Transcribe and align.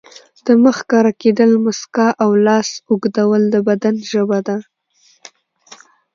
د 0.45 0.47
مخ 0.63 0.77
ښکاره 0.81 1.11
کېدل، 1.21 1.51
مسکا 1.65 2.07
او 2.23 2.29
لاس 2.45 2.69
اوږدول 2.89 3.41
د 3.53 3.55
بدن 3.67 3.95
ژبه 4.11 4.39
ده. 4.47 4.57